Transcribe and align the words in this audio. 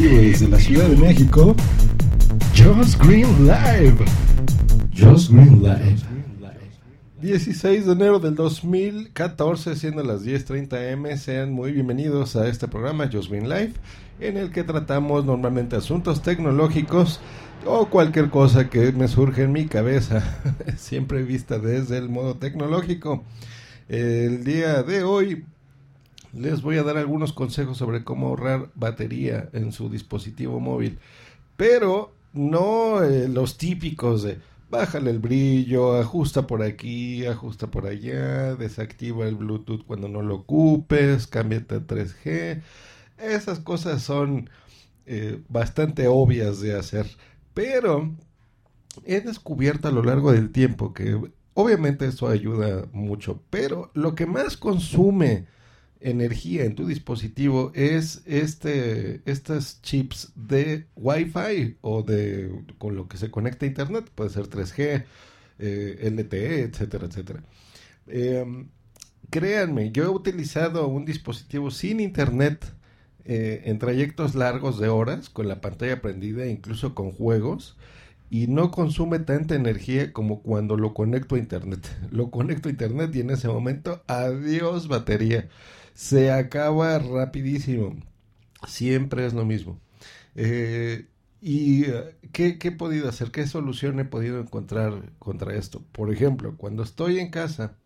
vivo 0.00 0.16
desde 0.16 0.48
la 0.48 0.58
Ciudad 0.58 0.88
de 0.88 0.96
México, 0.96 1.54
Just 2.56 2.98
Green 3.04 3.46
Live. 3.46 3.98
Just 4.96 5.30
Green 5.30 5.62
Live. 5.62 5.98
16 7.20 7.84
de 7.84 7.92
enero 7.92 8.18
del 8.18 8.34
2014, 8.34 9.76
siendo 9.76 10.02
las 10.02 10.24
10.30 10.24 10.94
am, 10.94 11.18
sean 11.18 11.52
muy 11.52 11.72
bienvenidos 11.72 12.34
a 12.36 12.48
este 12.48 12.66
programa 12.66 13.10
Just 13.12 13.28
Green 13.28 13.50
Live, 13.50 13.74
en 14.20 14.38
el 14.38 14.50
que 14.50 14.64
tratamos 14.64 15.26
normalmente 15.26 15.76
asuntos 15.76 16.22
tecnológicos 16.22 17.20
o 17.66 17.90
cualquier 17.90 18.30
cosa 18.30 18.70
que 18.70 18.92
me 18.92 19.06
surge 19.06 19.42
en 19.42 19.52
mi 19.52 19.66
cabeza, 19.66 20.22
siempre 20.78 21.24
vista 21.24 21.58
desde 21.58 21.98
el 21.98 22.08
modo 22.08 22.36
tecnológico. 22.36 23.22
El 23.86 24.44
día 24.44 24.82
de 24.82 25.02
hoy 25.02 25.44
les 26.32 26.62
voy 26.62 26.78
a 26.78 26.82
dar 26.82 26.96
algunos 26.96 27.32
consejos 27.32 27.78
sobre 27.78 28.04
cómo 28.04 28.28
ahorrar 28.28 28.70
batería 28.74 29.48
en 29.52 29.72
su 29.72 29.88
dispositivo 29.88 30.60
móvil, 30.60 30.98
pero 31.56 32.12
no 32.32 33.02
eh, 33.02 33.28
los 33.28 33.58
típicos 33.58 34.22
de 34.22 34.38
bájale 34.70 35.10
el 35.10 35.18
brillo, 35.18 35.96
ajusta 35.96 36.46
por 36.46 36.62
aquí, 36.62 37.26
ajusta 37.26 37.70
por 37.70 37.86
allá, 37.86 38.54
desactiva 38.54 39.26
el 39.26 39.34
Bluetooth 39.34 39.84
cuando 39.84 40.08
no 40.08 40.22
lo 40.22 40.36
ocupes, 40.36 41.26
cámbiate 41.26 41.74
a 41.76 41.80
3G. 41.80 42.62
Esas 43.18 43.58
cosas 43.58 44.02
son 44.02 44.48
eh, 45.06 45.42
bastante 45.48 46.06
obvias 46.06 46.60
de 46.60 46.78
hacer, 46.78 47.06
pero 47.52 48.14
he 49.04 49.20
descubierto 49.20 49.88
a 49.88 49.92
lo 49.92 50.02
largo 50.02 50.32
del 50.32 50.50
tiempo 50.50 50.94
que 50.94 51.20
obviamente 51.54 52.06
eso 52.06 52.28
ayuda 52.28 52.86
mucho, 52.92 53.42
pero 53.50 53.90
lo 53.94 54.14
que 54.14 54.26
más 54.26 54.56
consume 54.56 55.46
energía 56.00 56.64
en 56.64 56.74
tu 56.74 56.86
dispositivo 56.86 57.72
es 57.74 58.22
este 58.26 59.20
estas 59.26 59.82
chips 59.82 60.32
de 60.34 60.86
Wi-Fi 60.96 61.76
o 61.82 62.02
de 62.02 62.50
con 62.78 62.96
lo 62.96 63.08
que 63.08 63.18
se 63.18 63.30
conecta 63.30 63.66
a 63.66 63.68
internet, 63.68 64.10
puede 64.14 64.30
ser 64.30 64.48
3G, 64.48 65.04
eh, 65.58 66.10
LTE, 66.10 66.62
etcétera, 66.62 67.06
etcétera. 67.06 67.42
Em, 68.06 68.68
créanme, 69.30 69.92
yo 69.92 70.04
he 70.04 70.08
utilizado 70.08 70.88
un 70.88 71.04
dispositivo 71.04 71.70
sin 71.70 72.00
internet 72.00 72.64
eh, 73.24 73.62
en 73.66 73.78
trayectos 73.78 74.34
largos 74.34 74.78
de 74.80 74.88
horas, 74.88 75.30
con 75.30 75.48
la 75.48 75.60
pantalla 75.60 76.00
prendida, 76.00 76.46
incluso 76.46 76.94
con 76.94 77.12
juegos, 77.12 77.76
y 78.30 78.46
no 78.46 78.70
consume 78.70 79.18
tanta 79.18 79.56
energía 79.56 80.12
como 80.12 80.42
cuando 80.42 80.76
lo 80.76 80.94
conecto 80.94 81.34
a 81.34 81.38
internet. 81.38 81.86
Lo 82.10 82.30
conecto 82.30 82.68
a 82.68 82.72
internet 82.72 83.14
y 83.14 83.20
en 83.20 83.30
ese 83.30 83.48
momento, 83.48 84.02
adiós 84.06 84.88
batería 84.88 85.48
se 86.00 86.32
acaba 86.32 86.98
rapidísimo. 86.98 87.94
Siempre 88.66 89.26
es 89.26 89.34
lo 89.34 89.44
mismo. 89.44 89.78
Eh, 90.34 91.06
¿Y 91.42 91.84
eh, 91.84 92.16
¿qué, 92.32 92.58
he 92.58 92.72
podido 92.72 93.08
hacer? 93.08 93.30
¿Qué 93.30 93.46
solución 93.46 94.00
he 94.00 94.06
podido 94.06 94.40
encontrar 94.40 95.12
contra 95.18 95.54
esto? 95.56 95.84
Por 95.92 96.10
ejemplo, 96.10 96.56
cuando 96.56 96.82
estoy 96.84 97.18
en 97.18 97.30
casa 97.30 97.76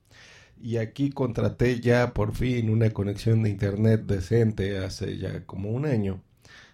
y 0.61 0.77
aquí 0.79 1.11
contraté 1.11 1.81
ya 1.81 2.15
por 2.15 2.35
fin 2.35 2.71
una 2.71 2.91
conexión 2.91 3.43
de 3.43 3.51
internet 3.51 4.03
decente 4.07 4.79
hace 4.79 5.19
ya 5.19 5.45
como 5.47 5.71
un 5.71 5.87
año, 5.87 6.23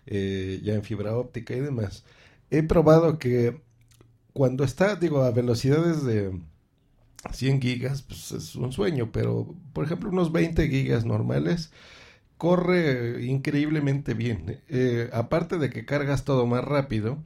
eh, 0.07 0.61
ya 0.63 0.75
en 0.75 0.85
fibra 0.85 1.17
óptica 1.17 1.55
y 1.55 1.61
demás, 1.61 2.05
he 2.51 2.63
probado 2.63 3.19
que 3.19 3.61
cuando 4.33 4.65
está, 4.65 4.97
digo, 4.97 5.23
a 5.23 5.31
velocidades 5.31 6.05
de 6.05 6.39
100 7.33 7.61
gigas, 7.61 8.03
pues 8.03 8.33
es 8.33 8.57
un 8.57 8.73
sueño, 8.73 9.11
pero 9.13 9.55
por 9.73 9.85
ejemplo 9.85 10.11
unos 10.11 10.33
20 10.33 10.69
gigas 10.69 11.05
normales 11.05 11.71
corre 12.39 13.23
increíblemente 13.25 14.15
bien. 14.15 14.61
Eh, 14.69 15.11
aparte 15.13 15.59
de 15.59 15.71
que 15.71 15.85
cargas 15.85 16.25
todo 16.25 16.47
más 16.47 16.65
rápido, 16.65 17.19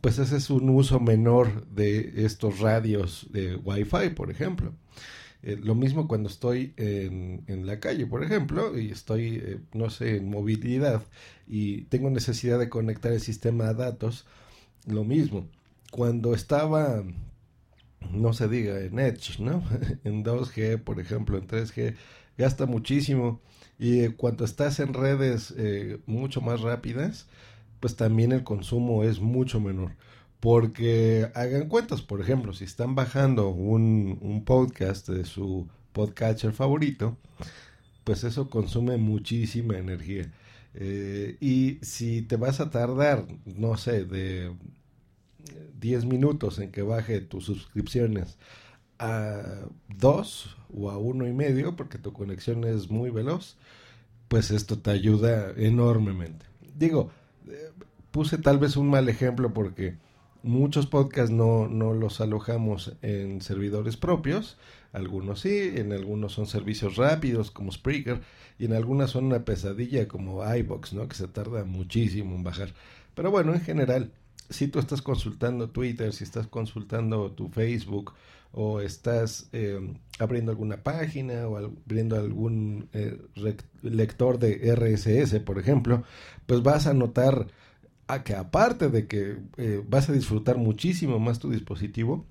pues 0.00 0.18
ese 0.18 0.36
es 0.36 0.50
un 0.50 0.70
uso 0.70 1.00
menor 1.00 1.66
de 1.68 2.24
estos 2.24 2.60
radios 2.60 3.26
de 3.32 3.56
Wi-Fi, 3.56 4.10
por 4.14 4.30
ejemplo. 4.30 4.72
Eh, 5.42 5.58
lo 5.62 5.74
mismo 5.74 6.06
cuando 6.06 6.28
estoy 6.28 6.74
en, 6.76 7.42
en, 7.46 7.66
la 7.66 7.80
calle, 7.80 8.06
por 8.06 8.22
ejemplo, 8.22 8.78
y 8.78 8.90
estoy, 8.90 9.40
eh, 9.42 9.58
no 9.72 9.90
sé, 9.90 10.18
en 10.18 10.30
movilidad 10.30 11.02
y 11.48 11.82
tengo 11.84 12.10
necesidad 12.10 12.58
de 12.58 12.68
conectar 12.68 13.12
el 13.12 13.20
sistema 13.20 13.68
a 13.68 13.74
datos, 13.74 14.26
lo 14.86 15.04
mismo. 15.04 15.46
Cuando 15.90 16.34
estaba 16.34 17.02
no 18.12 18.32
se 18.32 18.48
diga 18.48 18.80
en 18.80 18.98
Edge, 18.98 19.38
¿no? 19.40 19.62
en 20.04 20.24
2G, 20.24 20.82
por 20.82 21.00
ejemplo, 21.00 21.38
en 21.38 21.46
3G, 21.46 21.94
gasta 22.36 22.66
muchísimo. 22.66 23.40
Y 23.78 24.00
eh, 24.00 24.14
cuando 24.16 24.44
estás 24.44 24.80
en 24.80 24.94
redes 24.94 25.54
eh, 25.56 26.00
mucho 26.06 26.40
más 26.40 26.60
rápidas, 26.60 27.26
pues 27.80 27.96
también 27.96 28.32
el 28.32 28.44
consumo 28.44 29.04
es 29.04 29.20
mucho 29.20 29.60
menor. 29.60 29.92
Porque 30.40 31.30
hagan 31.34 31.68
cuentas, 31.68 32.02
por 32.02 32.20
ejemplo, 32.20 32.52
si 32.54 32.64
están 32.64 32.94
bajando 32.94 33.50
un, 33.50 34.18
un 34.22 34.44
podcast 34.44 35.08
de 35.08 35.24
su 35.24 35.68
podcatcher 35.92 36.52
favorito, 36.52 37.16
pues 38.04 38.24
eso 38.24 38.48
consume 38.48 38.96
muchísima 38.96 39.76
energía. 39.78 40.32
Eh, 40.74 41.36
y 41.40 41.78
si 41.82 42.22
te 42.22 42.36
vas 42.36 42.60
a 42.60 42.70
tardar, 42.70 43.26
no 43.44 43.76
sé, 43.76 44.04
de 44.04 44.52
10 45.80 46.04
minutos 46.04 46.58
en 46.58 46.70
que 46.70 46.82
baje 46.82 47.20
tus 47.20 47.44
suscripciones 47.44 48.38
a 48.98 49.42
2 49.88 50.56
o 50.74 50.90
a 50.90 50.98
uno 50.98 51.26
y 51.26 51.32
medio, 51.32 51.74
porque 51.76 51.98
tu 51.98 52.12
conexión 52.12 52.64
es 52.64 52.90
muy 52.90 53.10
veloz, 53.10 53.56
pues 54.28 54.50
esto 54.50 54.78
te 54.78 54.90
ayuda 54.90 55.52
enormemente. 55.56 56.46
Digo, 56.76 57.10
eh, 57.48 57.70
puse 58.10 58.38
tal 58.38 58.58
vez 58.58 58.76
un 58.76 58.88
mal 58.90 59.08
ejemplo 59.08 59.52
porque 59.52 59.96
muchos 60.42 60.86
podcasts 60.86 61.30
no, 61.30 61.68
no 61.68 61.94
los 61.94 62.20
alojamos 62.20 62.92
en 63.02 63.40
servidores 63.40 63.96
propios, 63.96 64.56
algunos 64.92 65.40
sí, 65.40 65.72
en 65.74 65.92
algunos 65.92 66.32
son 66.32 66.46
servicios 66.46 66.96
rápidos 66.96 67.50
como 67.50 67.70
Spreaker 67.70 68.20
y 68.58 68.64
en 68.64 68.72
algunas 68.72 69.10
son 69.10 69.26
una 69.26 69.44
pesadilla 69.44 70.08
como 70.08 70.42
iBox, 70.54 70.92
¿no? 70.94 71.08
Que 71.08 71.14
se 71.16 71.28
tarda 71.28 71.64
muchísimo 71.64 72.34
en 72.34 72.42
bajar. 72.42 72.74
Pero 73.14 73.30
bueno, 73.30 73.54
en 73.54 73.60
general, 73.60 74.12
si 74.48 74.68
tú 74.68 74.78
estás 74.80 75.00
consultando 75.00 75.70
Twitter, 75.70 76.12
si 76.12 76.24
estás 76.24 76.46
consultando 76.48 77.30
tu 77.32 77.48
Facebook 77.48 78.14
o 78.52 78.80
estás 78.80 79.48
eh, 79.52 79.94
abriendo 80.18 80.50
alguna 80.50 80.82
página 80.82 81.46
o 81.46 81.56
abriendo 81.56 82.16
algún 82.16 82.88
eh, 82.92 83.16
lector 83.82 84.38
de 84.40 84.74
RSS, 84.74 85.38
por 85.40 85.58
ejemplo, 85.58 86.02
pues 86.46 86.62
vas 86.62 86.88
a 86.88 86.94
notar 86.94 87.46
que 88.22 88.34
aparte 88.34 88.88
de 88.88 89.06
que 89.06 89.38
eh, 89.56 89.82
vas 89.88 90.08
a 90.08 90.12
disfrutar 90.12 90.58
muchísimo 90.58 91.18
más 91.18 91.38
tu 91.38 91.50
dispositivo, 91.50 92.26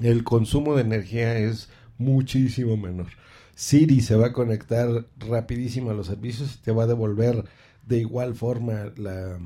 el 0.00 0.24
consumo 0.24 0.74
de 0.74 0.82
energía 0.82 1.38
es 1.38 1.68
muchísimo 1.98 2.76
menor. 2.76 3.08
Siri 3.54 4.00
se 4.00 4.16
va 4.16 4.28
a 4.28 4.32
conectar 4.32 5.06
rapidísimo 5.18 5.90
a 5.90 5.94
los 5.94 6.06
servicios 6.06 6.56
y 6.56 6.58
te 6.62 6.72
va 6.72 6.84
a 6.84 6.86
devolver 6.86 7.44
de 7.86 7.98
igual 7.98 8.34
forma 8.34 8.92
la, 8.96 9.38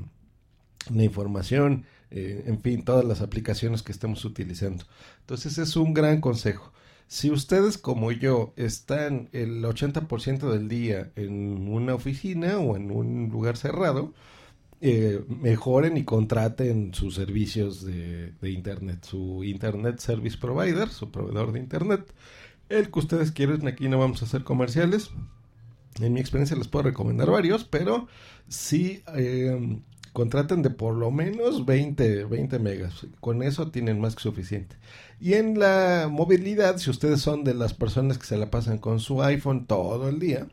la 0.89 1.03
información 1.03 1.85
eh, 2.09 2.43
en 2.47 2.61
fin, 2.61 2.83
todas 2.83 3.03
las 3.03 3.21
aplicaciones 3.21 3.83
que 3.83 3.91
estemos 3.91 4.23
utilizando. 4.25 4.85
Entonces 5.21 5.57
es 5.57 5.75
un 5.75 5.93
gran 5.93 6.21
consejo. 6.21 6.71
Si 7.07 7.31
ustedes 7.31 7.77
como 7.77 8.11
yo 8.11 8.53
están 8.57 9.29
el 9.31 9.63
80% 9.63 10.51
del 10.51 10.67
día 10.67 11.11
en 11.15 11.69
una 11.69 11.95
oficina 11.95 12.59
o 12.59 12.75
en 12.75 12.91
un 12.91 13.29
lugar 13.29 13.57
cerrado, 13.57 14.13
eh, 14.79 15.23
mejoren 15.27 15.97
y 15.97 16.03
contraten 16.03 16.93
sus 16.93 17.15
servicios 17.15 17.83
de, 17.83 18.33
Internet, 18.43 19.03
su 19.03 19.43
Internet 19.43 19.99
Service 19.99 20.37
Provider, 20.37 20.89
su 20.89 21.09
proveedor 21.09 21.51
de 21.51 21.59
Internet, 21.59 22.13
el 22.69 22.91
que 22.91 22.99
ustedes 22.99 23.31
quieren. 23.31 23.67
Aquí 23.67 23.89
no 23.89 23.97
vamos 23.97 24.21
a 24.21 24.25
hacer 24.25 24.43
comerciales. 24.43 25.09
En 25.99 26.13
mi 26.13 26.19
experiencia 26.19 26.55
les 26.55 26.67
puedo 26.67 26.83
recomendar 26.83 27.31
varios, 27.31 27.63
pero 27.63 28.07
sí 28.47 29.01
eh, 29.15 29.79
contraten 30.13 30.61
de 30.61 30.69
por 30.69 30.93
lo 30.93 31.09
menos 31.09 31.65
20, 31.65 32.25
20 32.25 32.59
megas. 32.59 33.07
Con 33.19 33.41
eso 33.41 33.71
tienen 33.71 33.99
más 33.99 34.15
que 34.15 34.21
suficiente. 34.21 34.75
Y 35.19 35.33
en 35.33 35.57
la 35.57 36.07
movilidad, 36.11 36.77
si 36.77 36.91
ustedes 36.91 37.21
son 37.21 37.43
de 37.43 37.55
las 37.55 37.73
personas 37.73 38.19
que 38.19 38.27
se 38.27 38.37
la 38.37 38.51
pasan 38.51 38.77
con 38.77 38.99
su 38.99 39.23
iPhone 39.23 39.65
todo 39.65 40.07
el 40.07 40.19
día 40.19 40.47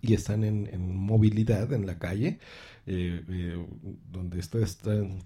y 0.00 0.14
están 0.14 0.44
en, 0.44 0.96
movilidad 0.96 1.72
en 1.72 1.86
la 1.86 1.98
calle, 1.98 2.38
eh, 2.86 3.22
eh, 3.28 3.66
donde 4.10 4.40
están 4.40 5.18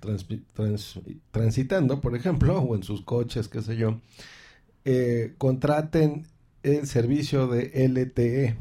transitando, 1.31 2.01
por 2.01 2.17
ejemplo, 2.17 2.59
o 2.59 2.75
en 2.75 2.83
sus 2.83 3.03
coches, 3.03 3.49
qué 3.49 3.63
sé 3.63 3.77
yo, 3.77 4.01
eh, 4.85 5.35
contraten 5.39 6.27
el 6.63 6.87
servicio 6.87 7.47
de 7.49 7.89
LTE. 7.89 8.57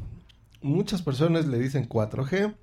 Muchas 0.61 1.01
personas 1.01 1.47
le 1.47 1.57
dicen 1.59 1.87
4G, 1.87 2.55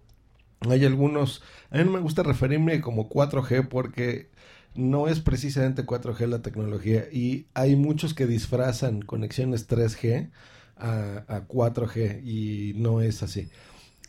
hay 0.69 0.85
algunos, 0.85 1.43
a 1.71 1.79
mí 1.79 1.85
no 1.85 1.93
me 1.93 2.01
gusta 2.01 2.23
referirme 2.23 2.81
como 2.81 3.09
4G 3.09 3.69
porque 3.69 4.31
no 4.75 5.09
es 5.09 5.21
precisamente 5.21 5.87
4G 5.87 6.27
la 6.27 6.43
tecnología 6.43 7.07
y 7.11 7.47
hay 7.55 7.75
muchos 7.75 8.15
que 8.15 8.27
disfrazan 8.27 9.03
conexiones 9.03 9.69
3G 9.69 10.31
a, 10.81 11.47
4G 11.49 12.25
y 12.25 12.75
no 12.77 13.01
es 13.01 13.23
así. 13.23 13.49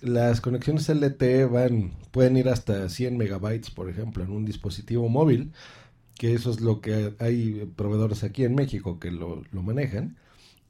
las 0.02 0.42
conexiones 0.42 0.90
LTE 0.90 1.46
van, 1.46 1.92
pueden 2.12 2.38
ir 2.38 2.50
hasta 2.50 2.90
100 2.90 3.18
megabytes, 3.18 3.72
por 3.72 3.90
ejemplo, 3.90 4.24
en 4.24 4.32
un 4.32 4.46
dispositivo 4.46 5.10
móvil, 5.10 5.52
que 6.18 6.34
eso 6.34 6.52
es 6.52 6.62
lo 6.62 6.82
que 6.82 7.14
hay 7.20 7.72
proveedores 7.76 8.24
aquí 8.24 8.44
en 8.46 8.56
México 8.56 9.00
que 9.00 9.12
lo, 9.12 9.44
lo 9.52 9.64
manejan. 9.64 10.18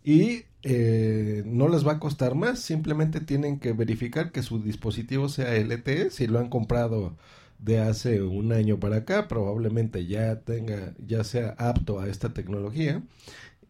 Y 0.04 0.44
eh, 0.64 1.44
no 1.46 1.68
les 1.70 1.88
va 1.88 1.94
a 1.94 2.00
costar 2.00 2.36
más, 2.36 2.60
simplemente 2.60 3.22
tienen 3.22 3.60
que 3.60 3.74
verificar 3.74 4.32
que 4.32 4.44
su 4.44 4.62
dispositivo 4.62 5.30
sea 5.30 5.56
LTE, 5.56 6.10
si 6.12 6.28
lo 6.28 6.40
han 6.40 6.50
comprado 6.50 7.16
de 7.60 7.80
hace 7.80 8.22
un 8.22 8.52
año 8.54 8.80
para 8.80 8.98
acá, 8.98 9.28
probablemente 9.28 10.06
ya 10.06 10.42
tenga, 10.42 10.94
ya 11.06 11.24
sea 11.24 11.56
apto 11.58 12.00
a 12.00 12.10
esta 12.10 12.34
tecnología 12.34 13.04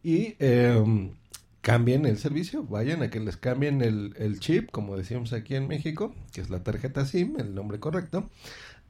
y 0.02 0.36
eh, 0.38 1.12
cambien 1.60 2.06
el 2.06 2.18
servicio, 2.18 2.64
vayan 2.64 3.02
a 3.02 3.10
que 3.10 3.20
les 3.20 3.36
cambien 3.36 3.82
el, 3.82 4.14
el, 4.18 4.40
chip, 4.40 4.70
como 4.70 4.96
decíamos 4.96 5.32
aquí 5.32 5.54
en 5.54 5.68
México, 5.68 6.14
que 6.32 6.40
es 6.40 6.50
la 6.50 6.62
tarjeta 6.62 7.04
SIM, 7.04 7.38
el 7.38 7.54
nombre 7.54 7.80
correcto, 7.80 8.30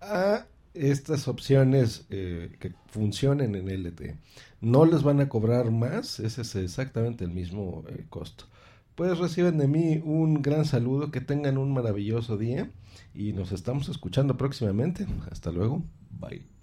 a 0.00 0.46
estas 0.74 1.28
opciones 1.28 2.06
eh, 2.10 2.56
que 2.60 2.72
funcionen 2.86 3.54
en 3.54 3.68
LTE. 3.68 4.16
No 4.60 4.84
les 4.84 5.02
van 5.02 5.20
a 5.20 5.28
cobrar 5.28 5.70
más, 5.70 6.20
ese 6.20 6.42
es 6.42 6.54
exactamente 6.54 7.24
el 7.24 7.30
mismo 7.30 7.84
eh, 7.88 8.04
costo. 8.08 8.44
Pues 8.94 9.18
reciben 9.18 9.58
de 9.58 9.66
mí 9.66 10.00
un 10.04 10.42
gran 10.42 10.64
saludo, 10.64 11.10
que 11.10 11.20
tengan 11.20 11.58
un 11.58 11.72
maravilloso 11.72 12.36
día 12.36 12.70
y 13.14 13.32
nos 13.32 13.52
estamos 13.52 13.88
escuchando 13.88 14.36
próximamente. 14.36 15.06
Hasta 15.30 15.50
luego, 15.50 15.82
bye. 16.10 16.59